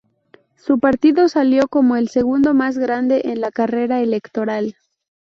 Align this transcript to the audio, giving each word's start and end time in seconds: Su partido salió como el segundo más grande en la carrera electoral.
Su 0.55 0.79
partido 0.79 1.29
salió 1.29 1.67
como 1.67 1.95
el 1.95 2.09
segundo 2.09 2.55
más 2.55 2.75
grande 2.75 3.21
en 3.25 3.39
la 3.39 3.51
carrera 3.51 4.01
electoral. 4.01 4.75